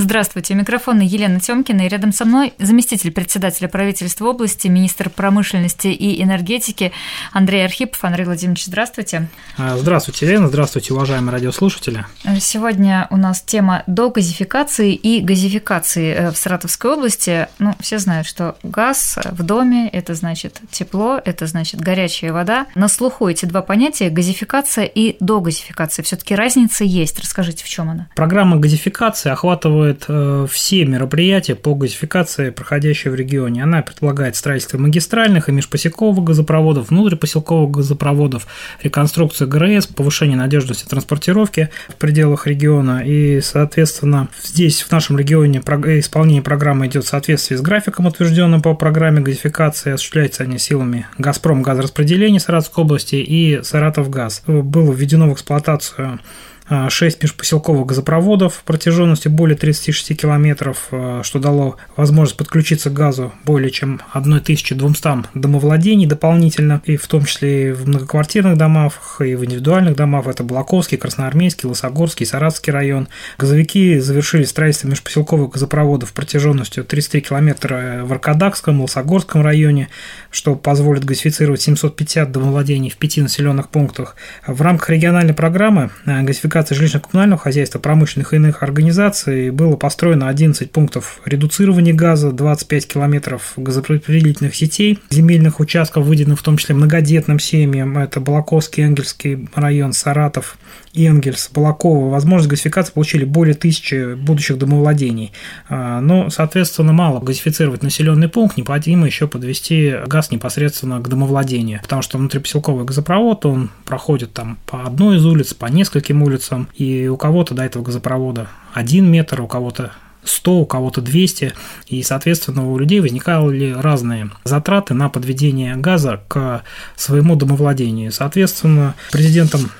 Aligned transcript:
Здравствуйте. 0.00 0.54
Микрофон 0.54 1.00
Елена 1.00 1.40
Тёмкина. 1.40 1.82
И 1.82 1.88
рядом 1.88 2.12
со 2.12 2.24
мной 2.24 2.52
заместитель 2.60 3.10
председателя 3.10 3.66
правительства 3.66 4.26
области, 4.26 4.68
министр 4.68 5.10
промышленности 5.10 5.88
и 5.88 6.22
энергетики 6.22 6.92
Андрей 7.32 7.64
Архипов. 7.64 8.04
Андрей 8.04 8.24
Владимирович, 8.24 8.66
здравствуйте. 8.66 9.26
А, 9.56 9.76
здравствуйте, 9.76 10.26
Елена. 10.26 10.46
Здравствуйте, 10.46 10.94
уважаемые 10.94 11.32
радиослушатели. 11.32 12.06
Сегодня 12.38 13.08
у 13.10 13.16
нас 13.16 13.42
тема 13.42 13.82
догазификации 13.88 14.94
и 14.94 15.20
газификации 15.20 16.14
э, 16.14 16.30
в 16.30 16.36
Саратовской 16.36 16.92
области. 16.92 17.48
Ну, 17.58 17.74
все 17.80 17.98
знают, 17.98 18.28
что 18.28 18.56
газ 18.62 19.18
в 19.32 19.42
доме– 19.42 19.88
это 19.92 20.14
значит 20.14 20.60
тепло, 20.70 21.20
это 21.24 21.48
значит 21.48 21.80
горячая 21.80 22.32
вода. 22.32 22.66
На 22.76 22.86
слуху 22.86 23.26
эти 23.26 23.46
два 23.46 23.62
понятия– 23.62 24.10
газификация 24.10 24.84
и 24.84 25.16
догазификация. 25.18 26.04
все 26.04 26.14
таки 26.14 26.36
разница 26.36 26.84
есть. 26.84 27.18
Расскажите, 27.18 27.64
в 27.64 27.68
чем 27.68 27.90
она? 27.90 28.06
Программа 28.14 28.58
газификации 28.58 29.30
охватывает 29.30 29.87
охватывает 29.88 30.04
э, 30.08 30.46
все 30.50 30.84
мероприятия 30.84 31.54
по 31.54 31.74
газификации, 31.74 32.50
проходящие 32.50 33.12
в 33.12 33.14
регионе. 33.14 33.62
Она 33.62 33.82
предполагает 33.82 34.36
строительство 34.36 34.78
магистральных 34.78 35.48
и 35.48 35.52
межпоселковых 35.52 36.24
газопроводов, 36.24 36.90
внутрипоселковых 36.90 37.70
газопроводов, 37.70 38.46
реконструкцию 38.82 39.48
ГРС, 39.48 39.86
повышение 39.86 40.36
надежности 40.36 40.88
транспортировки 40.88 41.70
в 41.88 41.94
пределах 41.94 42.46
региона. 42.46 43.02
И, 43.04 43.40
соответственно, 43.40 44.28
здесь 44.42 44.82
в 44.82 44.92
нашем 44.92 45.18
регионе 45.18 45.60
исполнение 45.60 46.42
программы 46.42 46.86
идет 46.86 47.04
в 47.04 47.08
соответствии 47.08 47.56
с 47.56 47.60
графиком, 47.60 48.06
утвержденным 48.06 48.62
по 48.62 48.74
программе 48.74 49.20
газификации. 49.20 49.92
Осуществляется 49.92 50.42
они 50.44 50.58
силами 50.58 51.06
«Газпром» 51.18 51.62
газораспределения 51.62 52.40
Саратовской 52.40 52.84
области 52.84 53.16
и 53.16 53.62
«Саратов 53.62 54.10
газ». 54.10 54.42
Было 54.46 54.92
введено 54.92 55.28
в 55.28 55.34
эксплуатацию 55.34 56.20
6 56.68 57.16
а, 57.16 57.18
межпоселковых 57.22 57.86
газопроводов 57.86 58.62
протяженностью 58.64 59.32
более 59.32 59.56
36 59.56 60.16
километров, 60.16 60.88
а, 60.90 61.22
что 61.22 61.38
дало 61.38 61.76
возможность 61.96 62.36
подключиться 62.36 62.90
к 62.90 62.92
газу 62.92 63.32
более 63.44 63.70
чем 63.70 64.00
1200 64.12 65.28
домовладений 65.34 66.06
дополнительно, 66.06 66.82
и 66.84 66.96
в 66.96 67.06
том 67.06 67.24
числе 67.24 67.68
и 67.68 67.72
в 67.72 67.88
многоквартирных 67.88 68.56
домах, 68.58 69.20
и 69.20 69.34
в 69.34 69.44
индивидуальных 69.44 69.96
домах. 69.96 70.26
Это 70.26 70.44
Балаковский, 70.44 70.98
Красноармейский, 70.98 71.68
Лосогорский, 71.68 72.26
Саратовский 72.26 72.72
район. 72.72 73.08
Газовики 73.38 73.98
завершили 73.98 74.44
строительство 74.44 74.88
межпоселковых 74.88 75.52
газопроводов 75.52 76.12
протяженностью 76.12 76.84
33 76.84 77.22
километра 77.22 78.02
в 78.04 78.12
Аркадакском, 78.12 78.80
Лосогорском 78.80 79.42
районе, 79.42 79.88
что 80.30 80.54
позволит 80.54 81.04
газифицировать 81.04 81.62
750 81.62 82.30
домовладений 82.30 82.90
в 82.90 82.96
пяти 82.96 83.22
населенных 83.22 83.68
пунктах. 83.68 84.16
В 84.46 84.60
рамках 84.60 84.90
региональной 84.90 85.34
программы 85.34 85.90
а, 86.04 86.22
газификация 86.22 86.57
газификации 86.58 86.74
жилищно-коммунального 86.74 87.38
хозяйства, 87.38 87.78
промышленных 87.78 88.32
и 88.32 88.36
иных 88.36 88.62
организаций 88.62 89.50
было 89.50 89.76
построено 89.76 90.28
11 90.28 90.70
пунктов 90.70 91.20
редуцирования 91.24 91.94
газа, 91.94 92.32
25 92.32 92.88
километров 92.88 93.52
газораспределительных 93.56 94.54
сетей, 94.54 94.98
земельных 95.10 95.60
участков 95.60 96.06
выделено 96.06 96.36
в 96.36 96.42
том 96.42 96.56
числе 96.56 96.74
многодетным 96.74 97.38
семьям, 97.38 97.98
это 97.98 98.20
Балаковский, 98.20 98.84
Энгельский 98.84 99.48
район, 99.54 99.92
Саратов, 99.92 100.58
Энгельс, 100.94 101.50
Балакова. 101.52 102.10
Возможность 102.10 102.50
газификации 102.50 102.92
получили 102.92 103.24
более 103.24 103.54
тысячи 103.54 104.14
будущих 104.14 104.58
домовладений. 104.58 105.32
А, 105.68 106.00
но, 106.00 106.30
соответственно, 106.30 106.92
мало 106.92 107.20
газифицировать 107.20 107.82
населенный 107.82 108.28
пункт, 108.28 108.56
необходимо 108.56 109.06
еще 109.06 109.28
подвести 109.28 109.94
газ 110.06 110.30
непосредственно 110.30 111.00
к 111.00 111.08
домовладению, 111.08 111.80
потому 111.82 112.02
что 112.02 112.18
внутрипоселковый 112.18 112.84
газопровод, 112.84 113.46
он 113.46 113.70
проходит 113.84 114.32
там 114.32 114.58
по 114.66 114.84
одной 114.84 115.16
из 115.16 115.26
улиц, 115.26 115.54
по 115.54 115.66
нескольким 115.66 116.22
улицам, 116.22 116.38
улицам, 116.48 116.68
и 116.74 117.08
у 117.08 117.16
кого-то 117.16 117.54
до 117.54 117.62
этого 117.62 117.82
газопровода 117.82 118.48
один 118.72 119.10
метр, 119.10 119.40
у 119.40 119.46
кого-то 119.46 119.92
100, 120.24 120.60
у 120.60 120.66
кого-то 120.66 121.00
200, 121.00 121.54
и, 121.86 122.02
соответственно, 122.02 122.68
у 122.68 122.78
людей 122.78 123.00
возникали 123.00 123.72
разные 123.72 124.30
затраты 124.44 124.94
на 124.94 125.08
подведение 125.08 125.76
газа 125.76 126.20
к 126.28 126.62
своему 126.96 127.36
домовладению. 127.36 128.12
Соответственно, 128.12 128.94
президентом 129.10 129.70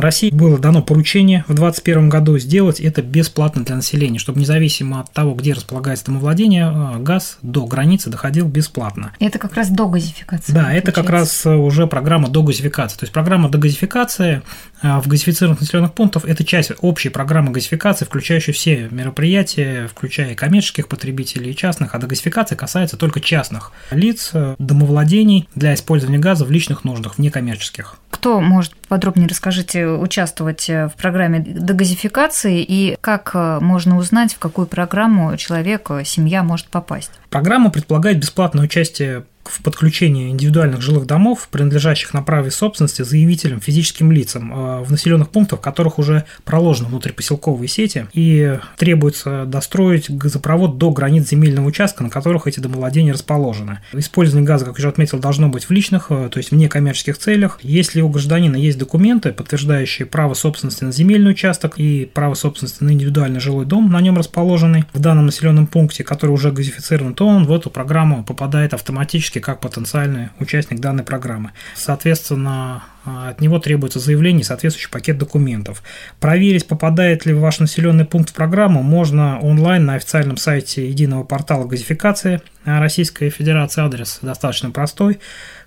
России 0.00 0.30
было 0.30 0.58
дано 0.58 0.82
поручение 0.82 1.44
в 1.48 1.54
2021 1.54 2.08
году 2.08 2.38
сделать 2.38 2.80
это 2.80 3.02
бесплатно 3.02 3.64
для 3.64 3.76
населения, 3.76 4.18
чтобы 4.18 4.40
независимо 4.40 5.00
от 5.00 5.12
того, 5.12 5.34
где 5.34 5.52
располагается 5.52 6.06
домовладение, 6.06 6.66
а, 6.66 6.98
газ 6.98 7.38
до 7.42 7.66
границы 7.66 8.10
доходил 8.10 8.46
бесплатно. 8.46 9.12
Это 9.20 9.38
как 9.38 9.54
раз 9.54 9.68
до 9.68 9.88
газификации. 9.88 10.52
Да, 10.52 10.72
это 10.72 10.92
как 10.92 11.10
раз 11.10 11.46
уже 11.46 11.86
программа 11.86 12.28
до 12.28 12.42
газификации. 12.42 12.98
То 12.98 13.04
есть 13.04 13.12
программа 13.12 13.48
до 13.48 13.58
газификации 13.58 14.42
а, 14.82 15.00
в 15.00 15.08
газифицированных 15.08 15.60
населенных 15.60 15.94
пунктах– 15.94 16.24
это 16.26 16.44
часть 16.44 16.72
общей 16.80 17.08
программы 17.08 17.52
газификации, 17.52 18.04
включающей 18.04 18.52
все 18.52 18.88
мероприятия, 18.90 19.88
включая 19.88 20.32
и 20.32 20.34
коммерческих 20.34 20.88
потребителей, 20.88 21.52
и 21.52 21.56
частных, 21.56 21.94
а 21.94 21.98
до 21.98 22.06
газификации 22.06 22.54
касается 22.54 22.96
только 22.96 23.20
частных 23.20 23.72
лиц, 23.90 24.30
э, 24.32 24.56
домовладений 24.58 25.48
для 25.54 25.74
использования 25.74 26.18
газа 26.18 26.44
в 26.44 26.50
личных 26.50 26.84
нуждах, 26.84 27.14
в 27.14 27.18
некоммерческих. 27.18 27.96
Кто 28.24 28.40
может 28.40 28.74
подробнее 28.88 29.28
расскажите 29.28 29.86
участвовать 29.86 30.66
в 30.66 30.92
программе 30.96 31.40
дегазификации 31.40 32.64
и 32.66 32.96
как 33.02 33.32
э, 33.34 33.58
можно 33.60 33.98
узнать, 33.98 34.32
в 34.32 34.38
какую 34.38 34.66
программу 34.66 35.36
человек, 35.36 35.90
семья 36.06 36.42
может 36.42 36.68
попасть? 36.68 37.10
Программа 37.28 37.68
предполагает 37.68 38.18
бесплатное 38.18 38.64
участие 38.64 39.26
в 39.44 39.62
подключении 39.62 40.30
индивидуальных 40.30 40.80
жилых 40.80 41.06
домов, 41.06 41.48
принадлежащих 41.50 42.14
на 42.14 42.22
праве 42.22 42.50
собственности 42.50 43.02
заявителям, 43.02 43.60
физическим 43.60 44.12
лицам 44.12 44.52
э, 44.52 44.82
в 44.82 44.90
населенных 44.90 45.30
пунктах, 45.30 45.60
в 45.60 45.62
которых 45.62 45.98
уже 45.98 46.24
проложены 46.44 46.88
внутрипоселковые 46.88 47.68
сети, 47.68 48.06
и 48.12 48.58
требуется 48.76 49.44
достроить 49.46 50.10
газопровод 50.10 50.78
до 50.78 50.90
границ 50.90 51.28
земельного 51.28 51.66
участка, 51.66 52.02
на 52.02 52.10
которых 52.10 52.46
эти 52.46 52.60
домовладения 52.60 53.12
расположены. 53.12 53.80
Использование 53.92 54.46
газа, 54.46 54.64
как 54.64 54.78
я 54.78 54.82
уже 54.82 54.88
отметил, 54.88 55.18
должно 55.18 55.48
быть 55.48 55.64
в 55.64 55.70
личных, 55.70 56.06
э, 56.10 56.28
то 56.30 56.38
есть 56.38 56.50
в 56.50 56.54
некоммерческих 56.54 57.18
целях. 57.18 57.58
Если 57.62 58.00
у 58.00 58.08
гражданина 58.08 58.56
есть 58.56 58.78
документы, 58.78 59.32
подтверждающие 59.32 60.06
право 60.06 60.34
собственности 60.34 60.84
на 60.84 60.92
земельный 60.92 61.32
участок 61.32 61.74
и 61.78 62.06
право 62.06 62.34
собственности 62.34 62.82
на 62.82 62.90
индивидуальный 62.90 63.40
жилой 63.40 63.66
дом, 63.66 63.90
на 63.90 64.00
нем 64.00 64.16
расположенный 64.16 64.84
в 64.92 65.00
данном 65.00 65.26
населенном 65.26 65.66
пункте, 65.66 66.04
который 66.04 66.30
уже 66.30 66.50
газифицирован, 66.50 67.14
то 67.14 67.26
он 67.26 67.46
в 67.46 67.52
эту 67.52 67.70
программу 67.70 68.24
попадает 68.24 68.74
автоматически 68.74 69.33
фактически 69.34 69.40
как 69.40 69.60
потенциальный 69.60 70.28
участник 70.40 70.80
данной 70.80 71.04
программы. 71.04 71.50
Соответственно, 71.74 72.82
от 73.04 73.40
него 73.40 73.58
требуется 73.58 73.98
заявление 73.98 74.42
и 74.42 74.44
соответствующий 74.44 74.90
пакет 74.90 75.18
документов. 75.18 75.82
Проверить, 76.20 76.66
попадает 76.66 77.26
ли 77.26 77.34
ваш 77.34 77.60
населенный 77.60 78.04
пункт 78.04 78.30
в 78.30 78.34
программу, 78.34 78.82
можно 78.82 79.40
онлайн 79.40 79.84
на 79.84 79.94
официальном 79.94 80.36
сайте 80.36 80.88
единого 80.88 81.24
портала 81.24 81.66
газификации 81.66 82.40
Российской 82.64 83.30
Федерации. 83.30 83.84
Адрес 83.84 84.18
достаточно 84.22 84.70
простой 84.70 85.18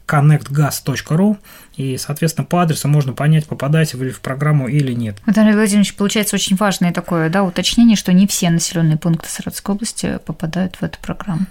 connectgas.ru, 0.07 1.37
и, 1.75 1.97
соответственно, 1.97 2.45
по 2.45 2.61
адресу 2.61 2.87
можно 2.87 3.13
понять, 3.13 3.45
попадаете 3.45 3.97
вы 3.97 4.09
в 4.09 4.21
программу 4.21 4.67
или 4.67 4.93
нет. 4.93 5.17
Андрей 5.25 5.53
Владимирович, 5.53 5.95
получается 5.95 6.35
очень 6.35 6.55
важное 6.55 6.93
такое 6.93 7.29
да, 7.29 7.43
уточнение, 7.43 7.95
что 7.95 8.13
не 8.13 8.25
все 8.25 8.49
населенные 8.49 8.97
пункты 8.97 9.29
Саратовской 9.29 9.75
области 9.75 10.19
попадают 10.25 10.75
в 10.77 10.83
эту 10.83 10.97
программу. 10.99 11.45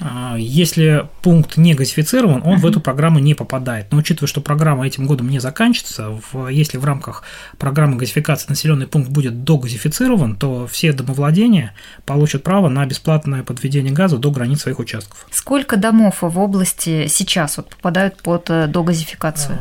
А, 0.00 0.36
если 0.38 1.06
пункт 1.22 1.56
не 1.58 1.74
газифицирован, 1.74 2.42
он 2.44 2.56
uh-huh. 2.56 2.60
в 2.60 2.66
эту 2.66 2.80
программу 2.80 3.18
не 3.18 3.34
попадает. 3.34 3.92
Но 3.92 3.98
учитывая, 3.98 4.28
что 4.28 4.40
программа 4.40 4.86
этим 4.86 5.06
годом 5.06 5.28
не 5.28 5.40
заканчивается, 5.40 6.18
в, 6.32 6.48
если 6.48 6.78
в 6.78 6.84
рамках 6.84 7.22
программы 7.58 7.96
газификации 7.96 8.46
населенный 8.48 8.86
пункт 8.86 9.10
будет 9.10 9.44
догазифицирован, 9.44 10.36
то 10.36 10.66
все 10.66 10.92
домовладения 10.92 11.74
получат 12.06 12.42
право 12.42 12.68
на 12.68 12.86
бесплатное 12.86 13.42
подведение 13.42 13.92
газа 13.92 14.16
до 14.16 14.30
границ 14.30 14.62
своих 14.62 14.78
участков. 14.78 15.26
Сколько 15.30 15.76
домов 15.76 16.18
в 16.22 16.38
области 16.38 17.06
сейчас 17.06 17.58
вот 17.58 17.68
попадают 17.68 17.99
под 18.22 18.50
э, 18.50 18.66
догазификацию? 18.66 19.58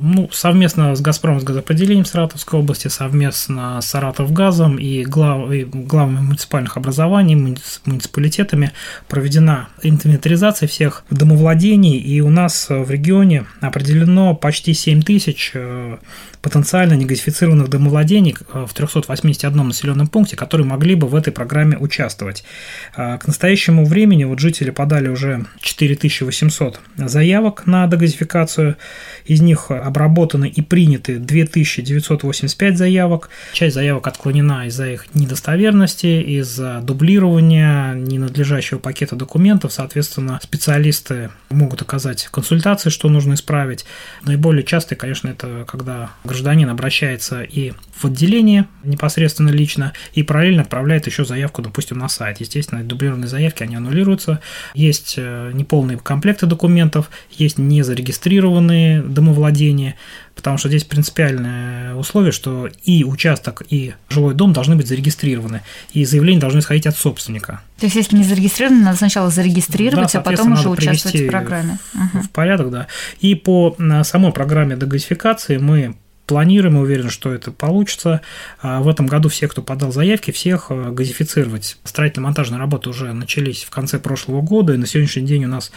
Ну, 0.00 0.28
совместно 0.32 0.94
с 0.94 1.00
«Газпромом», 1.00 1.40
с 1.40 1.44
газопределением 1.44 2.04
Саратовской 2.04 2.60
области, 2.60 2.88
совместно 2.88 3.80
с 3.80 3.86
«Саратовгазом» 3.86 4.76
и, 4.76 5.04
глав, 5.04 5.50
и 5.50 5.64
главами 5.64 6.20
муниципальных 6.20 6.76
образований, 6.76 7.34
муниципалитетами 7.34 8.72
проведена 9.08 9.68
инвентаризация 9.82 10.66
всех 10.68 11.04
домовладений, 11.10 11.98
и 11.98 12.20
у 12.20 12.30
нас 12.30 12.66
в 12.68 12.90
регионе 12.90 13.46
определено 13.60 14.34
почти 14.34 14.74
7 14.74 15.02
тысяч 15.02 15.52
э, 15.54 15.98
потенциально 16.46 16.94
негазифицированных 16.94 17.68
домовладений 17.68 18.36
в 18.52 18.72
381 18.72 19.66
населенном 19.66 20.06
пункте, 20.06 20.36
которые 20.36 20.66
могли 20.66 20.94
бы 20.94 21.08
в 21.08 21.14
этой 21.14 21.32
программе 21.32 21.76
участвовать. 21.76 22.44
К 22.94 23.20
настоящему 23.26 23.84
времени 23.84 24.22
вот 24.22 24.38
жители 24.38 24.70
подали 24.70 25.08
уже 25.08 25.44
4800 25.60 26.80
заявок 26.96 27.66
на 27.66 27.86
дегазификацию, 27.88 28.76
из 29.24 29.40
них 29.40 29.72
обработаны 29.86 30.48
и 30.48 30.62
приняты 30.62 31.18
2985 31.18 32.78
заявок, 32.78 33.30
часть 33.52 33.74
заявок 33.74 34.06
отклонена 34.06 34.66
из-за 34.66 34.88
их 34.88 35.14
недостоверности, 35.14 36.22
из-за 36.22 36.80
дублирования, 36.82 37.94
ненадлежащего 37.94 38.78
пакета 38.78 39.16
документов, 39.16 39.72
соответственно, 39.72 40.40
специалисты 40.42 41.30
могут 41.50 41.82
оказать 41.82 42.28
консультации, 42.30 42.90
что 42.90 43.08
нужно 43.08 43.34
исправить. 43.34 43.84
Наиболее 44.22 44.64
часто, 44.64 44.96
конечно, 44.96 45.28
это 45.28 45.64
когда 45.66 46.10
гражданин 46.24 46.68
обращается 46.68 47.42
и 47.42 47.72
в 47.94 48.04
отделение 48.04 48.66
непосредственно 48.84 49.50
лично, 49.50 49.92
и 50.14 50.22
параллельно 50.22 50.62
отправляет 50.62 51.06
еще 51.06 51.24
заявку, 51.24 51.62
допустим, 51.62 51.98
на 51.98 52.08
сайт. 52.08 52.40
Естественно, 52.40 52.82
дублированные 52.82 53.28
заявки, 53.28 53.62
они 53.62 53.76
аннулируются. 53.76 54.40
Есть 54.74 55.14
э, 55.16 55.50
неполные 55.54 55.98
комплекты 55.98 56.46
документов, 56.46 57.10
есть 57.30 57.58
незарегистрированные 57.58 59.02
домовладения, 59.02 59.75
потому 60.34 60.58
что 60.58 60.68
здесь 60.68 60.84
принципиальное 60.84 61.94
условие, 61.94 62.32
что 62.32 62.68
и 62.84 63.04
участок, 63.04 63.62
и 63.68 63.94
жилой 64.08 64.34
дом 64.34 64.52
должны 64.52 64.76
быть 64.76 64.86
зарегистрированы, 64.86 65.62
и 65.92 66.04
заявление 66.04 66.40
должно 66.40 66.60
исходить 66.60 66.86
от 66.86 66.96
собственника. 66.96 67.60
То 67.78 67.86
есть, 67.86 67.96
если 67.96 68.16
не 68.16 68.24
зарегистрировано, 68.24 68.84
надо 68.84 68.96
сначала 68.96 69.30
зарегистрировать, 69.30 70.12
да, 70.12 70.20
а 70.20 70.22
потом 70.22 70.52
уже 70.52 70.68
участвовать 70.68 71.20
в 71.20 71.28
программе. 71.28 71.78
В 71.92 72.30
порядок, 72.30 72.70
да. 72.70 72.86
И 73.20 73.34
по 73.34 73.74
э, 73.78 74.04
самой 74.04 74.32
программе 74.32 74.76
дегазификации 74.76 75.58
мы 75.58 75.96
планируем, 76.26 76.76
уверен, 76.76 77.08
что 77.08 77.32
это 77.32 77.52
получится. 77.52 78.20
А 78.60 78.80
в 78.80 78.88
этом 78.88 79.06
году 79.06 79.28
все, 79.28 79.48
кто 79.48 79.62
подал 79.62 79.92
заявки, 79.92 80.30
всех 80.30 80.66
э, 80.70 80.90
газифицировать. 80.90 81.78
Строительно-монтажные 81.84 82.58
работы 82.58 82.90
уже 82.90 83.12
начались 83.12 83.64
в 83.64 83.70
конце 83.70 83.98
прошлого 83.98 84.42
года, 84.42 84.74
и 84.74 84.76
на 84.76 84.86
сегодняшний 84.86 85.22
день 85.22 85.44
у 85.44 85.48
нас 85.48 85.70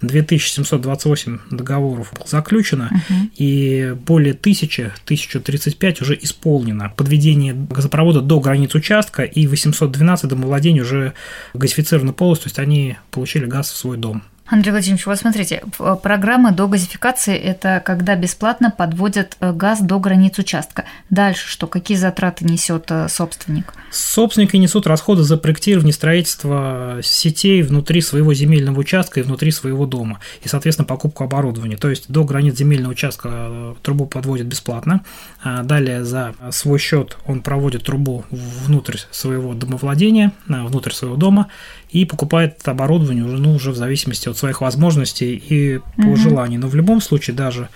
2728 0.00 1.38
договоров 1.50 2.12
заключено, 2.26 2.90
угу. 2.90 3.30
и 3.36 3.94
более 4.04 4.34
1000, 4.34 4.92
1035 5.04 6.02
уже 6.02 6.18
исполнено. 6.20 6.92
Подведение 6.96 7.54
газопровода 7.54 8.20
до 8.20 8.40
границ 8.40 8.74
участка 8.74 9.22
и 9.22 9.46
812 9.46 10.28
домовладений 10.28 10.80
уже 10.80 11.14
газифицированы 11.54 12.12
полностью, 12.12 12.44
то 12.44 12.48
есть 12.50 12.58
они 12.58 12.96
получили 13.10 13.46
газ 13.46 13.70
в 13.70 13.76
свой 13.76 13.96
дом. 13.96 14.22
Андрей 14.52 14.72
Владимирович, 14.72 15.06
вот 15.06 15.18
смотрите, 15.18 15.62
э, 15.78 15.96
программа 16.02 16.52
до 16.52 16.68
газификации– 16.68 17.34
это 17.38 17.82
когда 17.82 18.16
бесплатно 18.16 18.70
подводят 18.70 19.34
э, 19.40 19.50
газ 19.50 19.80
до 19.80 19.98
границ 19.98 20.38
участка. 20.38 20.84
Дальше 21.08 21.48
что? 21.48 21.66
Какие 21.66 21.96
затраты 21.96 22.44
несет 22.44 22.90
э, 22.90 23.08
собственник? 23.08 23.72
Собственники 23.90 24.58
несут 24.58 24.86
расходы 24.86 25.22
за 25.22 25.38
проектирование 25.38 25.94
строительства 25.94 27.00
сетей 27.02 27.62
внутри 27.62 28.02
своего 28.02 28.34
земельного 28.34 28.80
участка 28.80 29.20
и 29.20 29.22
внутри 29.22 29.52
своего 29.52 29.86
дома. 29.86 30.20
И, 30.42 30.48
соответственно, 30.48 30.84
покупку 30.84 31.24
оборудования. 31.24 31.78
То 31.78 31.88
есть 31.88 32.12
до 32.12 32.22
границ 32.24 32.58
земельного 32.58 32.92
участка 32.92 33.74
трубу 33.80 34.04
подводят 34.04 34.48
бесплатно. 34.48 35.02
А 35.42 35.62
далее 35.62 36.04
за 36.04 36.34
свой 36.50 36.78
счет 36.78 37.16
он 37.24 37.40
проводит 37.40 37.84
трубу 37.84 38.26
внутрь 38.30 38.98
своего 39.12 39.54
домовладения, 39.54 40.32
внутрь 40.46 40.92
своего 40.92 41.16
дома 41.16 41.48
и 41.92 42.06
покупает 42.06 42.56
оборудование 42.66 43.24
ну, 43.24 43.54
уже 43.54 43.70
в 43.70 43.76
зависимости 43.76 44.28
от 44.28 44.36
своих 44.42 44.60
возможностей 44.60 45.36
и 45.36 45.78
по 45.96 46.08
угу. 46.08 46.16
желанию. 46.16 46.58
Но 46.58 46.66
в 46.66 46.74
любом 46.74 47.00
случае, 47.00 47.36
даже 47.36 47.68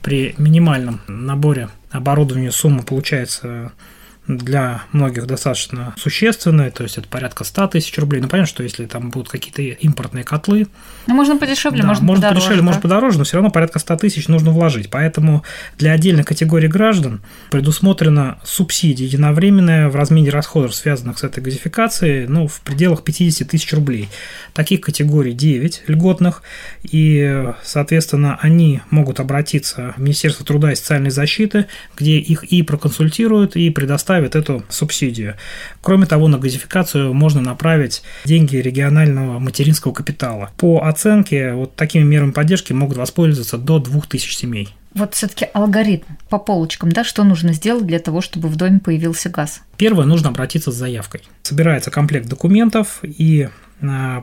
при 0.00 0.34
минимальном 0.38 1.02
наборе 1.06 1.68
оборудования 1.90 2.50
сумма 2.50 2.82
получается 2.82 3.72
для 4.26 4.84
многих 4.92 5.26
достаточно 5.26 5.94
существенная, 5.98 6.70
то 6.70 6.82
есть 6.82 6.96
это 6.96 7.06
порядка 7.08 7.44
100 7.44 7.68
тысяч 7.68 7.96
рублей. 7.98 8.22
Ну, 8.22 8.28
понятно, 8.28 8.48
что 8.48 8.62
если 8.62 8.86
там 8.86 9.10
будут 9.10 9.28
какие-то 9.28 9.62
импортные 9.62 10.24
котлы... 10.24 10.66
Ну, 11.06 11.14
можно 11.14 11.36
подешевле, 11.36 11.82
да, 11.82 11.88
можно, 11.88 12.04
можно 12.04 12.22
подороже. 12.22 12.40
подешевле, 12.40 12.60
да? 12.60 12.66
может 12.66 12.82
подороже, 12.82 13.18
но 13.18 13.24
все 13.24 13.36
равно 13.36 13.50
порядка 13.50 13.78
100 13.78 13.96
тысяч 13.96 14.28
нужно 14.28 14.50
вложить. 14.50 14.88
Поэтому 14.90 15.44
для 15.76 15.92
отдельных 15.92 16.24
категорий 16.26 16.68
граждан 16.68 17.20
предусмотрена 17.50 18.38
субсидия 18.44 19.04
единовременная 19.04 19.90
в 19.90 19.96
размере 19.96 20.30
расходов, 20.30 20.74
связанных 20.74 21.18
с 21.18 21.24
этой 21.24 21.42
газификацией, 21.42 22.26
ну, 22.26 22.48
в 22.48 22.62
пределах 22.62 23.04
50 23.04 23.48
тысяч 23.48 23.72
рублей. 23.74 24.08
Таких 24.54 24.80
категорий 24.80 25.34
9 25.34 25.82
льготных, 25.86 26.42
и, 26.82 27.52
соответственно, 27.62 28.38
они 28.40 28.80
могут 28.90 29.20
обратиться 29.20 29.92
в 29.96 30.00
Министерство 30.00 30.46
труда 30.46 30.72
и 30.72 30.76
социальной 30.76 31.10
защиты, 31.10 31.66
где 31.96 32.18
их 32.18 32.44
и 32.44 32.62
проконсультируют, 32.62 33.56
и 33.56 33.68
предоставят 33.68 34.13
предоставит 34.20 34.36
эту 34.36 34.64
субсидию. 34.68 35.34
Кроме 35.82 36.06
того, 36.06 36.28
на 36.28 36.38
газификацию 36.38 37.14
можно 37.14 37.40
направить 37.40 38.02
деньги 38.24 38.56
регионального 38.56 39.38
материнского 39.38 39.92
капитала. 39.92 40.50
По 40.56 40.86
оценке, 40.86 41.52
вот 41.52 41.74
такими 41.74 42.04
мерами 42.04 42.30
поддержки 42.30 42.72
могут 42.72 42.96
воспользоваться 42.96 43.58
до 43.58 43.78
2000 43.78 44.34
семей. 44.34 44.68
Вот 44.94 45.14
все-таки 45.14 45.48
алгоритм 45.52 46.04
по 46.28 46.38
полочкам, 46.38 46.92
да, 46.92 47.02
что 47.02 47.24
нужно 47.24 47.52
сделать 47.52 47.84
для 47.84 47.98
того, 47.98 48.20
чтобы 48.20 48.48
в 48.48 48.56
доме 48.56 48.78
появился 48.78 49.28
газ? 49.28 49.60
Первое, 49.76 50.06
нужно 50.06 50.28
обратиться 50.28 50.70
с 50.70 50.74
заявкой. 50.76 51.22
Собирается 51.42 51.90
комплект 51.90 52.28
документов, 52.28 53.00
и 53.02 53.48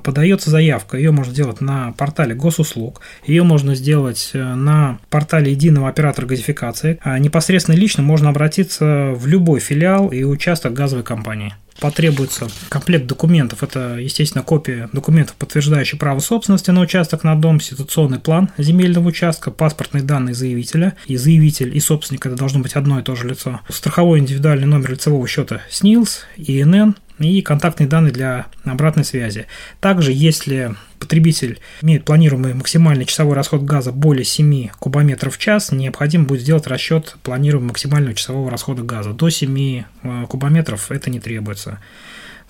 подается 0.03 0.49
заявка. 0.49 0.97
Ее 0.97 1.11
можно 1.11 1.33
сделать 1.33 1.61
на 1.61 1.91
портале 1.93 2.35
госуслуг, 2.35 3.01
ее 3.25 3.43
можно 3.43 3.75
сделать 3.75 4.31
э, 4.33 4.43
на 4.55 4.99
портале 5.09 5.51
единого 5.51 5.89
оператора 5.89 6.25
газификации. 6.25 6.99
А 7.03 7.17
непосредственно 7.19 7.75
лично 7.75 8.03
можно 8.03 8.29
обратиться 8.29 9.11
в 9.15 9.27
любой 9.27 9.59
филиал 9.59 10.09
и 10.09 10.23
участок 10.23 10.73
газовой 10.73 11.03
компании 11.03 11.53
потребуется 11.81 12.47
комплект 12.69 13.07
документов. 13.07 13.63
Это, 13.63 13.97
естественно, 13.97 14.43
копия 14.43 14.87
документов, 14.93 15.35
подтверждающих 15.35 15.99
право 15.99 16.19
собственности 16.19 16.69
на 16.69 16.81
участок 16.81 17.23
на 17.23 17.35
дом, 17.35 17.59
ситуационный 17.59 18.19
план 18.19 18.49
земельного 18.57 19.07
участка, 19.07 19.51
паспортные 19.51 20.03
данные 20.03 20.35
заявителя. 20.35 20.95
И 21.07 21.17
заявитель, 21.17 21.75
и 21.75 21.79
собственник– 21.79 22.25
это 22.27 22.35
должно 22.35 22.59
быть 22.59 22.73
одно 22.73 22.99
и 22.99 23.03
то 23.03 23.15
же 23.15 23.27
лицо. 23.27 23.59
Страховой 23.67 24.19
индивидуальный 24.19 24.67
номер 24.67 24.91
лицевого 24.91 25.27
счета 25.27 25.61
СНИЛС, 25.71 26.25
ИНН, 26.37 26.95
и 27.29 27.41
контактные 27.41 27.87
данные 27.87 28.11
для 28.11 28.47
обратной 28.63 29.03
связи. 29.03 29.47
Также, 29.79 30.11
если 30.11 30.75
потребитель 30.99 31.59
имеет 31.81 32.05
планируемый 32.05 32.53
максимальный 32.53 33.05
часовой 33.05 33.35
расход 33.35 33.63
газа 33.63 33.91
более 33.91 34.23
7 34.23 34.69
кубометров 34.79 35.35
в 35.35 35.39
час, 35.39 35.71
необходимо 35.71 36.25
будет 36.25 36.41
сделать 36.41 36.67
расчет 36.67 37.15
планируемого 37.23 37.69
максимального 37.69 38.15
часового 38.15 38.49
расхода 38.49 38.83
газа. 38.83 39.11
До 39.11 39.29
7 39.29 39.83
э, 40.03 40.25
кубометров 40.29 40.91
это 40.91 41.09
не 41.09 41.19
требуется. 41.19 41.79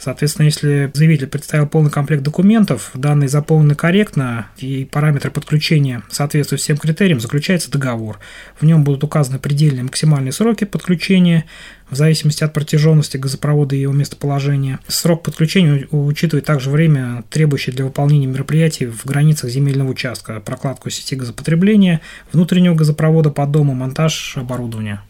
Соответственно, 0.03 0.47
если 0.47 0.89
заявитель 0.95 1.27
представил 1.27 1.67
полный 1.67 1.91
комплект 1.91 2.23
документов, 2.23 2.89
данные 2.95 3.29
заполнены 3.29 3.75
корректно 3.75 4.47
и 4.57 4.83
параметры 4.83 5.29
подключения 5.29 6.01
соответствуют 6.09 6.59
всем 6.59 6.77
критериям, 6.77 7.19
заключается 7.19 7.69
договор. 7.69 8.19
В 8.59 8.65
нем 8.65 8.83
будут 8.83 9.03
указаны 9.03 9.37
предельные 9.37 9.83
максимальные 9.83 10.31
сроки 10.31 10.63
подключения, 10.63 11.45
в 11.87 11.95
зависимости 11.95 12.43
от 12.43 12.51
протяженности 12.51 13.17
газопровода 13.17 13.75
и 13.75 13.81
его 13.81 13.93
местоположения. 13.93 14.79
Срок 14.87 15.21
подключения 15.21 15.87
учитывает 15.91 16.45
также 16.45 16.71
время, 16.71 17.23
требующее 17.29 17.75
для 17.75 17.85
выполнения 17.85 18.25
мероприятий 18.25 18.87
в 18.87 19.05
границах 19.05 19.51
земельного 19.51 19.89
участка, 19.89 20.39
прокладку 20.39 20.89
сети 20.89 21.15
газопотребления, 21.15 22.01
внутреннего 22.33 22.73
газопровода 22.73 23.29
по 23.29 23.45
дому, 23.45 23.75
монтаж 23.75 24.35
оборудования. 24.35 25.03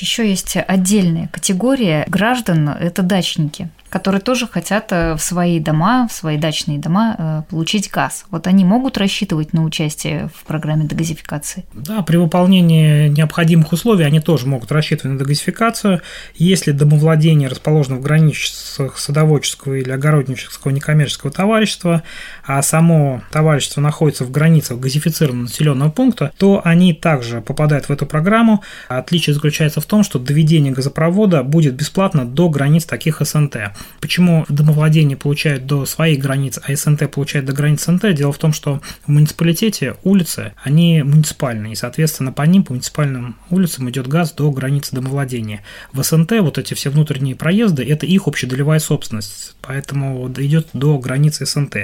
Еще 0.00 0.28
есть 0.28 0.56
отдельная 0.56 1.28
категория 1.28 2.04
граждан– 2.08 2.68
это 2.80 3.02
дачники 3.02 3.70
которые 3.94 4.20
тоже 4.20 4.48
хотят 4.48 4.90
э, 4.90 5.14
в 5.14 5.20
свои 5.20 5.60
дома, 5.60 6.08
в 6.08 6.12
свои 6.12 6.36
дачные 6.36 6.80
дома 6.80 7.14
э, 7.16 7.42
получить 7.48 7.88
газ. 7.92 8.24
Вот 8.32 8.48
они 8.48 8.64
могут 8.64 8.98
рассчитывать 8.98 9.52
на 9.52 9.62
участие 9.62 10.30
в 10.34 10.42
программе 10.46 10.84
дегазификации? 10.84 11.64
Да, 11.74 12.02
при 12.02 12.16
выполнении 12.16 13.06
необходимых 13.06 13.72
условий 13.72 14.04
они 14.04 14.18
тоже 14.18 14.48
могут 14.48 14.72
рассчитывать 14.72 15.12
на 15.12 15.20
дегазификацию. 15.20 16.00
Если 16.34 16.72
домовладение 16.72 17.48
расположено 17.48 17.98
в 17.98 18.00
границах 18.00 18.98
садоводческого 18.98 19.74
или 19.74 19.92
огороднического 19.92 20.72
некоммерческого 20.72 21.30
товарищества, 21.30 22.02
а 22.44 22.60
само 22.62 23.22
товарищество 23.30 23.80
находится 23.80 24.24
в 24.24 24.32
границах 24.32 24.80
газифицированного 24.80 25.44
населенного 25.44 25.90
пункта, 25.90 26.32
то 26.36 26.60
они 26.64 26.94
также 26.94 27.40
попадают 27.40 27.88
в 27.88 27.92
эту 27.92 28.06
программу. 28.06 28.60
Отличие 28.88 29.34
заключается 29.34 29.80
в 29.80 29.86
том, 29.86 30.02
что 30.02 30.18
доведение 30.18 30.72
газопровода 30.72 31.44
будет 31.44 31.74
бесплатно 31.74 32.24
до 32.24 32.48
границ 32.48 32.86
таких 32.86 33.20
СНТ. 33.20 33.56
Почему 34.00 34.44
домовладение 34.48 35.16
получает 35.16 35.66
до 35.66 35.86
своих 35.86 36.18
границ, 36.18 36.58
а 36.62 36.74
СНТ 36.74 37.10
получает 37.10 37.46
до 37.46 37.52
границ 37.52 37.84
СНТ? 37.84 38.14
Дело 38.14 38.32
в 38.32 38.38
том, 38.38 38.52
что 38.52 38.80
в 39.06 39.08
муниципалитете 39.08 39.96
улицы, 40.02 40.52
они 40.62 41.02
муниципальные, 41.02 41.72
и, 41.72 41.76
соответственно, 41.76 42.32
по 42.32 42.42
ним, 42.42 42.64
по 42.64 42.72
муниципальным 42.72 43.36
улицам 43.50 43.88
идет 43.88 44.06
газ 44.06 44.32
до 44.32 44.50
границы 44.50 44.94
домовладения. 44.94 45.62
В 45.92 46.02
СНТ 46.02 46.32
вот 46.40 46.58
эти 46.58 46.74
все 46.74 46.90
внутренние 46.90 47.34
проезды– 47.34 47.82
это 47.88 48.06
их 48.06 48.26
общедолевая 48.26 48.78
собственность, 48.78 49.56
поэтому 49.62 50.30
идет 50.36 50.68
до 50.72 50.98
границы 50.98 51.46
СНТ. 51.46 51.76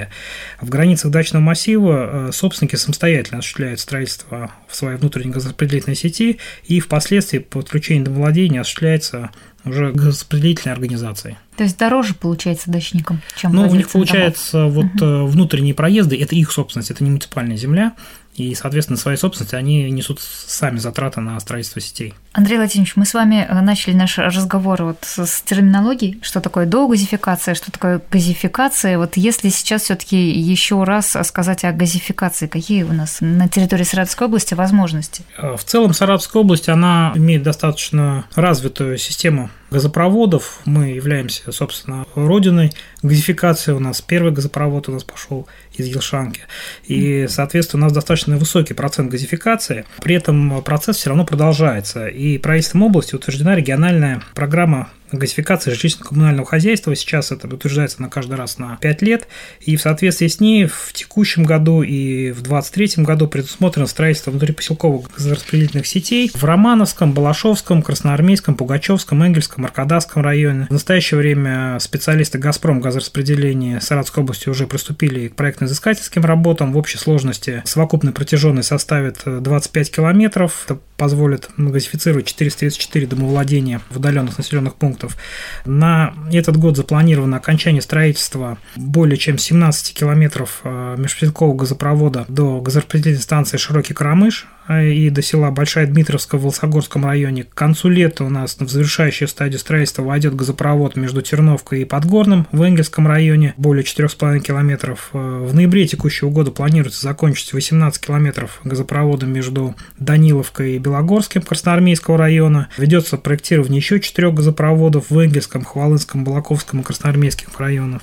В 0.59 0.69
границах 0.69 1.11
дачного 1.11 1.41
массива 1.41 2.29
э, 2.29 2.31
собственники 2.31 2.75
самостоятельно 2.75 3.39
осуществляют 3.39 3.79
строительство 3.79 4.51
в 4.67 4.75
своей 4.75 4.97
внутренней 4.97 5.31
газораспределительной 5.31 5.95
сети, 5.95 6.39
и 6.65 6.79
впоследствии 6.79 7.39
по 7.39 7.61
подключению 7.61 8.05
домовладения 8.05 8.61
осуществляется 8.61 9.31
уже 9.65 9.91
распределительной 9.93 10.73
организацией. 10.73 11.37
То 11.55 11.63
есть 11.63 11.77
дороже 11.77 12.15
получается 12.15 12.71
дачникам, 12.71 13.21
чем 13.35 13.53
Ну, 13.53 13.69
у 13.69 13.75
них 13.75 13.89
получается 13.89 14.57
домов. 14.57 14.73
вот 14.73 15.01
угу. 15.01 15.25
внутренние 15.27 15.73
проезды, 15.73 16.19
это 16.19 16.35
их 16.35 16.51
собственность, 16.51 16.91
это 16.91 17.03
не 17.03 17.09
муниципальная 17.09 17.57
земля, 17.57 17.93
и, 18.35 18.55
соответственно, 18.55 18.97
своей 18.97 19.17
собственности 19.17 19.55
они 19.55 19.89
несут 19.91 20.19
сами 20.21 20.77
затраты 20.77 21.21
на 21.21 21.39
строительство 21.39 21.81
сетей. 21.81 22.13
Андрей 22.33 22.57
Владимирович, 22.57 22.95
мы 22.95 23.05
с 23.05 23.13
вами 23.13 23.45
э, 23.47 23.61
начали 23.61 23.93
наш 23.93 24.17
разговор 24.17 24.83
вот 24.83 24.99
с 25.03 25.41
терминологией, 25.41 26.19
что 26.21 26.39
такое 26.39 26.65
догазификация, 26.65 27.55
что 27.55 27.71
такое 27.71 28.01
газификация. 28.09 28.97
Вот 28.97 29.17
если 29.17 29.49
сейчас 29.49 29.83
все 29.83 29.95
таки 29.95 30.29
еще 30.29 30.83
раз 30.83 31.17
сказать 31.23 31.65
о 31.65 31.73
газификации, 31.73 32.47
какие 32.47 32.83
у 32.83 32.93
нас 32.93 33.17
на 33.19 33.49
территории 33.49 33.83
Саратовской 33.83 34.27
области 34.27 34.53
возможности? 34.53 35.23
Э, 35.37 35.57
в 35.57 35.63
целом 35.65 35.93
Саратовская 35.93 36.41
область, 36.41 36.69
она 36.69 37.11
имеет 37.15 37.43
достаточно 37.43 38.25
развитую 38.35 38.97
систему 38.97 39.49
газопроводов. 39.71 40.59
Мы 40.65 40.89
являемся, 40.89 41.51
собственно, 41.51 42.05
родиной 42.13 42.71
газификации. 43.01 43.71
У 43.71 43.79
нас 43.79 44.01
первый 44.01 44.31
газопровод 44.31 44.89
у 44.89 44.91
нас 44.91 45.03
пошел 45.03 45.47
из 45.73 45.87
Елшанки. 45.87 46.41
И, 46.83 47.25
соответственно, 47.29 47.83
у 47.83 47.85
нас 47.85 47.93
достаточно 47.93 48.37
высокий 48.37 48.73
процент 48.73 49.09
газификации. 49.09 49.85
При 50.03 50.15
этом 50.15 50.61
процесс 50.61 50.97
все 50.97 51.09
равно 51.09 51.25
продолжается. 51.25 52.07
И 52.07 52.37
правительством 52.37 52.83
области 52.83 53.15
утверждена 53.15 53.55
региональная 53.55 54.21
программа 54.35 54.89
газификация 55.11 55.73
жилищно-коммунального 55.73 56.45
хозяйства. 56.45 56.95
Сейчас 56.95 57.31
это 57.31 57.47
утверждается 57.47 58.01
на 58.01 58.09
каждый 58.09 58.35
раз 58.35 58.57
на 58.57 58.77
5 58.77 59.01
лет. 59.01 59.27
И 59.61 59.75
в 59.75 59.81
соответствии 59.81 60.27
с 60.27 60.39
ней 60.39 60.65
в 60.65 60.91
текущем 60.93 61.43
году 61.43 61.81
и 61.81 62.31
в 62.31 62.41
2023 62.41 63.03
году 63.03 63.27
предусмотрено 63.27 63.87
строительство 63.87 64.31
внутрипоселковых 64.31 65.11
газораспределительных 65.15 65.87
сетей 65.87 66.31
в 66.33 66.43
Романовском, 66.43 67.13
Балашовском, 67.13 67.81
Красноармейском, 67.81 68.55
Пугачевском, 68.55 69.23
Энгельском, 69.23 69.65
Аркадасском 69.65 70.21
районе. 70.23 70.67
В 70.69 70.73
настоящее 70.73 71.19
время 71.19 71.77
специалисты 71.79 72.37
«Газпром» 72.37 72.81
газораспределения 72.81 73.79
Саратовской 73.79 74.23
области 74.23 74.49
уже 74.49 74.67
приступили 74.67 75.27
к 75.27 75.35
проектно-изыскательским 75.35 76.25
работам. 76.25 76.73
В 76.73 76.77
общей 76.77 76.97
сложности 76.97 77.61
совокупная 77.65 78.13
протяженность 78.13 78.69
составит 78.69 79.21
25 79.25 79.91
километров. 79.91 80.63
Это 80.65 80.79
позволит 81.01 81.49
газифицировать 81.57 82.27
434 82.27 83.07
домовладения 83.07 83.81
в 83.89 83.97
удаленных 83.97 84.37
населенных 84.37 84.75
пунктов. 84.75 85.17
На 85.65 86.13
этот 86.31 86.57
год 86.57 86.77
запланировано 86.77 87.37
окончание 87.37 87.81
строительства 87.81 88.59
более 88.75 89.17
чем 89.17 89.39
17 89.39 89.97
километров 89.97 90.61
э, 90.63 90.97
межпредкового 90.99 91.55
газопровода 91.55 92.25
до 92.27 92.61
газораспределительной 92.61 93.23
станции 93.23 93.57
Широкий 93.57 93.95
Карамыш 93.95 94.45
и 94.69 95.09
до 95.09 95.21
села 95.21 95.51
Большая 95.51 95.87
Дмитровская 95.87 96.39
в 96.39 96.43
Волосогорском 96.43 97.05
районе. 97.05 97.43
К 97.43 97.53
концу 97.53 97.89
лета 97.89 98.23
у 98.23 98.29
нас 98.29 98.57
в 98.59 98.69
завершающую 98.69 99.27
стадию 99.27 99.59
строительства 99.59 100.03
войдет 100.03 100.35
газопровод 100.35 100.95
между 100.95 101.21
Терновкой 101.21 101.81
и 101.81 101.85
Подгорным 101.85 102.47
в 102.51 102.61
Энгельском 102.61 103.07
районе, 103.07 103.53
более 103.57 103.83
4,5 103.83 104.39
километров. 104.39 105.09
Э, 105.13 105.17
в 105.17 105.53
ноябре 105.53 105.87
текущего 105.87 106.29
года 106.29 106.51
планируется 106.51 107.01
закончить 107.01 107.53
18 107.53 108.05
километров 108.05 108.59
газопровода 108.63 109.25
между 109.25 109.75
Даниловкой 109.97 110.75
и 110.75 110.79
Белогорским 110.79 111.41
Красноармейского 111.41 112.17
района. 112.17 112.69
Ведется 112.77 113.17
проектирование 113.17 113.77
еще 113.77 113.99
четырех 113.99 114.33
газопроводов 114.33 115.09
в 115.09 115.17
Энгельском, 115.17 115.63
Хвалынском, 115.63 116.23
Балаковском 116.23 116.81
и 116.81 116.83
Красноармейских 116.83 117.47
районах. 117.59 118.01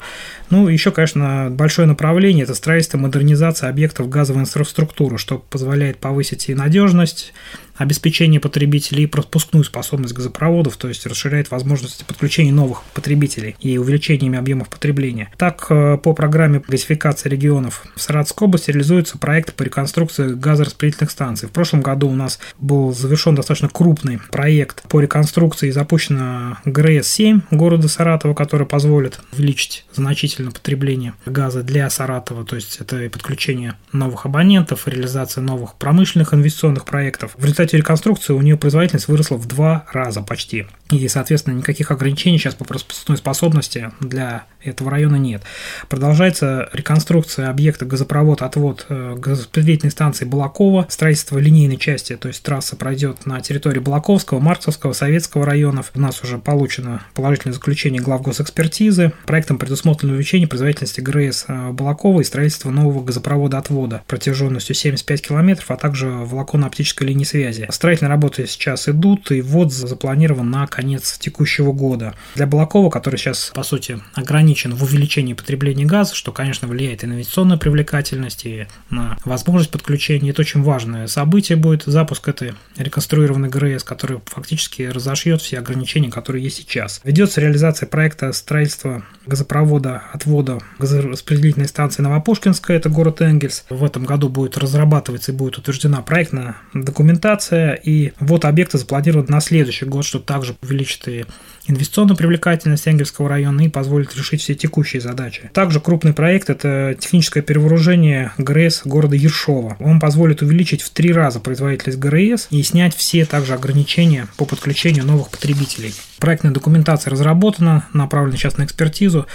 Ну, 0.50 0.68
еще, 0.68 0.90
конечно, 0.90 1.48
большое 1.50 1.86
направление– 1.86 2.44
это 2.44 2.54
строительство 2.54 2.98
модернизация 2.98 3.68
объектов 3.68 4.08
газовой 4.08 4.42
инфраструктуры, 4.42 5.18
что 5.18 5.38
позволяет 5.38 5.98
повысить 5.98 6.47
и 6.48 6.54
надежность, 6.54 7.32
обеспечение 7.78 8.40
потребителей 8.40 9.04
и 9.04 9.06
пропускную 9.06 9.64
способность 9.64 10.14
газопроводов, 10.14 10.76
то 10.76 10.88
есть 10.88 11.06
расширяет 11.06 11.50
возможности 11.50 12.04
подключения 12.04 12.52
новых 12.52 12.82
потребителей 12.94 13.56
и 13.60 13.78
увеличениями 13.78 14.38
объемов 14.38 14.68
потребления. 14.68 15.30
Так, 15.36 15.66
э, 15.70 15.98
по 16.02 16.12
программе 16.12 16.62
газификации 16.66 17.28
регионов 17.28 17.84
в 17.94 18.00
Саратовской 18.00 18.46
области 18.46 18.70
реализуется 18.70 19.18
проект 19.18 19.54
по 19.54 19.62
реконструкции 19.62 20.34
газораспределительных 20.34 21.10
станций. 21.10 21.48
В 21.48 21.52
прошлом 21.52 21.80
году 21.80 22.08
у 22.08 22.14
нас 22.14 22.38
был 22.58 22.92
завершен 22.92 23.34
достаточно 23.34 23.68
крупный 23.68 24.18
проект 24.30 24.82
по 24.88 25.00
реконструкции 25.00 25.68
и 25.68 25.72
запущена 25.72 26.60
ГРС-7 26.64 27.42
города 27.50 27.88
Саратова, 27.88 28.34
который 28.34 28.66
позволит 28.66 29.20
увеличить 29.32 29.84
значительно 29.92 30.50
потребление 30.50 31.14
газа 31.26 31.62
для 31.62 31.88
Саратова, 31.90 32.44
то 32.44 32.56
есть 32.56 32.78
это 32.80 33.02
и 33.02 33.08
подключение 33.08 33.74
новых 33.92 34.26
абонентов, 34.26 34.88
реализация 34.88 35.42
новых 35.42 35.74
промышленных 35.74 36.34
инвестиционных 36.34 36.84
проектов. 36.84 37.34
В 37.36 37.42
результате 37.42 37.67
результате 37.68 37.76
реконструкции 37.76 38.32
у 38.32 38.40
нее 38.40 38.56
производительность 38.56 39.08
выросла 39.08 39.36
в 39.36 39.46
два 39.46 39.86
раза 39.92 40.22
почти. 40.22 40.66
И, 40.90 41.06
соответственно, 41.08 41.54
никаких 41.54 41.90
ограничений 41.90 42.38
сейчас 42.38 42.54
по 42.54 42.64
пропускной 42.64 43.16
способности 43.18 43.90
для 44.00 44.44
этого 44.64 44.90
района 44.90 45.16
нет. 45.16 45.42
Продолжается 45.88 46.68
реконструкция 46.72 47.48
объекта 47.48 47.84
газопровод-отвод 47.84 48.86
э, 48.88 49.14
газораспределительной 49.16 49.92
станции 49.92 50.24
Балакова, 50.24 50.86
строительство 50.88 51.38
линейной 51.38 51.76
части, 51.76 52.16
то 52.16 52.28
есть 52.28 52.42
трасса 52.42 52.76
пройдет 52.76 53.26
на 53.26 53.40
территории 53.40 53.78
Балаковского, 53.78 54.40
Марксовского, 54.40 54.92
Советского 54.92 55.46
районов. 55.46 55.92
У 55.94 56.00
нас 56.00 56.22
уже 56.22 56.38
получено 56.38 57.02
положительное 57.14 57.54
заключение 57.54 58.02
глав 58.02 58.22
госэкспертизы. 58.22 59.12
Проектом 59.26 59.58
предусмотрено 59.58 60.12
увеличение 60.12 60.48
производительности 60.48 61.00
ГРС 61.00 61.44
э, 61.46 61.70
Балакова 61.70 62.20
и 62.20 62.24
строительство 62.24 62.70
нового 62.70 63.04
газопровода-отвода 63.04 64.02
протяженностью 64.06 64.74
75 64.74 65.28
километров, 65.28 65.70
а 65.70 65.76
также 65.76 66.08
волоконно-оптической 66.08 67.06
линии 67.06 67.24
связи. 67.24 67.68
Строительные 67.70 68.10
работы 68.10 68.46
сейчас 68.46 68.88
идут, 68.88 69.30
и 69.30 69.40
ввод 69.40 69.72
запланирован 69.72 70.50
на 70.50 70.66
конец 70.66 71.18
текущего 71.18 71.72
года. 71.72 72.14
Для 72.34 72.46
Балакова, 72.46 72.90
который 72.90 73.16
сейчас, 73.16 73.52
по 73.54 73.62
сути, 73.62 74.00
ограничен 74.14 74.47
в 74.54 74.82
увеличении 74.82 75.34
потребления 75.34 75.84
газа, 75.84 76.14
что, 76.14 76.32
конечно, 76.32 76.68
влияет 76.68 77.04
и 77.04 77.06
на 77.06 77.14
инвестиционную 77.14 77.58
привлекательность, 77.58 78.46
и 78.46 78.66
на 78.90 79.18
возможность 79.24 79.70
подключения. 79.70 80.30
Это 80.30 80.42
очень 80.42 80.62
важное 80.62 81.06
событие 81.06 81.56
будет, 81.56 81.84
запуск 81.84 82.28
этой 82.28 82.54
реконструированной 82.76 83.48
ГРС, 83.48 83.84
который 83.84 84.20
фактически 84.26 84.82
разошьет 84.82 85.42
все 85.42 85.58
ограничения, 85.58 86.10
которые 86.10 86.44
есть 86.44 86.56
сейчас. 86.56 87.00
Ведется 87.04 87.40
реализация 87.40 87.86
проекта 87.86 88.32
строительства 88.32 89.04
газопровода 89.26 90.02
отвода 90.12 90.58
газораспределительной 90.78 91.68
станции 91.68 92.02
Новопушкинская, 92.02 92.76
это 92.76 92.88
город 92.88 93.20
Энгельс. 93.20 93.64
В 93.68 93.84
этом 93.84 94.04
году 94.04 94.28
будет 94.28 94.56
разрабатываться 94.56 95.32
и 95.32 95.34
будет 95.34 95.58
утверждена 95.58 96.02
проектная 96.02 96.56
документация, 96.74 97.74
и 97.74 98.12
вот 98.20 98.44
объекты 98.44 98.78
запланирован 98.78 99.26
на 99.28 99.40
следующий 99.40 99.84
год, 99.84 100.04
что 100.04 100.18
также 100.18 100.56
увеличит 100.62 101.08
и 101.08 101.24
инвестиционную 101.66 102.16
привлекательность 102.16 102.86
Энгельского 102.86 103.28
района 103.28 103.62
и 103.62 103.68
позволит 103.68 104.16
решить 104.16 104.37
все 104.38 104.54
текущие 104.54 105.00
задачи. 105.00 105.50
Также 105.52 105.80
крупный 105.80 106.12
проект– 106.12 106.50
это 106.50 106.96
техническое 106.98 107.42
перевооружение 107.42 108.32
ГРС 108.38 108.82
города 108.84 109.16
Ершова. 109.16 109.76
Он 109.80 110.00
позволит 110.00 110.42
увеличить 110.42 110.82
в 110.82 110.90
три 110.90 111.12
раза 111.12 111.40
производительность 111.40 111.98
ГРС 111.98 112.48
и 112.50 112.62
снять 112.62 112.94
все 112.94 113.26
также 113.26 113.54
ограничения 113.54 114.28
по 114.36 114.44
подключению 114.44 115.04
новых 115.04 115.30
потребителей. 115.30 115.94
Проектная 116.18 116.52
документация 116.52 117.10
разработана, 117.10 117.86
направлена 117.92 118.36
сейчас 118.36 118.56
на 118.56 118.64
экспертизу, 118.64 119.26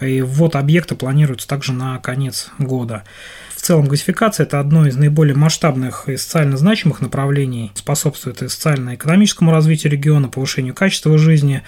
и 0.00 0.22
ввод 0.22 0.56
объекта 0.56 0.94
планируется 0.94 1.46
также 1.46 1.72
на 1.72 1.98
конец 1.98 2.50
года. 2.58 3.04
В 3.54 3.60
целом 3.60 3.86
газификация– 3.86 4.44
это 4.46 4.58
одно 4.58 4.86
из 4.86 4.96
наиболее 4.96 5.36
масштабных 5.36 6.08
и 6.08 6.16
социально 6.16 6.56
значимых 6.56 7.02
направлений, 7.02 7.72
способствует 7.74 8.40
и 8.40 8.48
социально-экономическому 8.48 9.52
развитию 9.52 9.92
региона, 9.92 10.28
повышению 10.28 10.74
качества 10.74 11.18
жизни, 11.18 11.62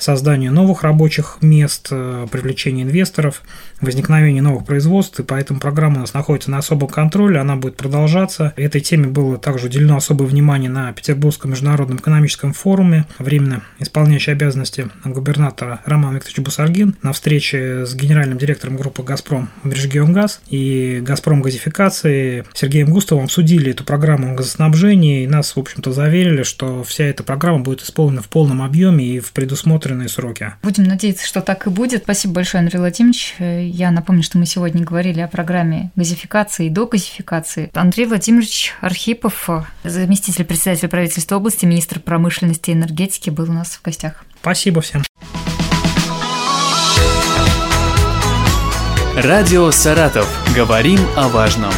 созданию 0.00 0.52
новых 0.52 0.82
рабочих 0.82 1.38
мест, 1.40 1.88
э, 1.90 2.26
привлечению 2.30 2.86
инвесторов, 2.86 3.42
возникновению 3.80 4.42
новых 4.42 4.64
производств, 4.64 5.20
и 5.20 5.22
поэтому 5.22 5.60
программа 5.60 5.98
у 5.98 6.00
нас 6.00 6.14
находится 6.14 6.50
на 6.50 6.58
особом 6.58 6.88
контроле, 6.88 7.38
она 7.38 7.56
будет 7.56 7.76
продолжаться. 7.76 8.52
Этой 8.56 8.80
теме 8.80 9.06
было 9.06 9.38
также 9.38 9.66
уделено 9.66 9.96
особое 9.96 10.26
внимание 10.26 10.70
на 10.70 10.92
Петербургском 10.92 11.50
международном 11.50 11.98
экономическом 11.98 12.52
форуме, 12.52 13.06
временно 13.18 13.62
исполняющий 13.78 14.32
обязанности 14.32 14.88
губернатора 15.04 15.80
Роман 15.84 16.16
Викторович 16.16 16.40
Бусаргин 16.40 16.96
на 17.02 17.12
встрече 17.12 17.86
с 17.86 17.94
генеральным 17.94 18.38
директором 18.38 18.76
группы 18.76 19.02
«Газпром» 19.02 19.50
Межрегионгаз 19.64 20.40
и 20.48 21.00
«Газпром 21.02 21.42
газификации» 21.42 22.44
Сергеем 22.54 22.90
Густовым 22.90 23.24
обсудили 23.24 23.70
эту 23.70 23.84
программу 23.84 24.34
газоснабжения, 24.34 25.24
и 25.24 25.26
нас, 25.26 25.56
в 25.56 25.60
общем-то, 25.60 25.92
заверили, 25.92 26.42
что 26.42 26.82
вся 26.84 27.04
эта 27.04 27.22
программа 27.22 27.60
будет 27.60 27.82
исполнена 27.82 28.22
в 28.22 28.28
полном 28.28 28.62
объеме 28.62 29.04
и 29.04 29.20
в 29.20 29.32
предусмотренном 29.32 29.89
быстрые 29.90 30.08
сроки. 30.08 30.52
Будем 30.62 30.84
надеяться, 30.84 31.26
что 31.26 31.40
так 31.40 31.66
и 31.66 31.70
будет. 31.70 32.04
Спасибо 32.04 32.34
большое, 32.34 32.60
Андрей 32.60 32.78
Владимирович. 32.78 33.34
Я 33.38 33.90
напомню, 33.90 34.22
что 34.22 34.38
мы 34.38 34.46
сегодня 34.46 34.84
говорили 34.84 35.20
о 35.20 35.28
программе 35.28 35.90
газификации 35.96 36.66
и 36.66 36.70
догазификации. 36.70 37.70
Андрей 37.74 38.06
Владимирович 38.06 38.74
Архипов, 38.80 39.48
заместитель 39.84 40.44
председателя 40.44 40.88
правительства 40.88 41.36
области, 41.36 41.64
министр 41.66 42.00
промышленности 42.00 42.70
и 42.70 42.74
энергетики, 42.74 43.30
был 43.30 43.50
у 43.50 43.52
нас 43.52 43.76
в 43.76 43.82
гостях. 43.82 44.24
Спасибо 44.40 44.80
всем. 44.80 45.02
Радио 49.16 49.70
«Саратов». 49.70 50.28
Говорим 50.54 51.00
о 51.16 51.28
важном. 51.28 51.72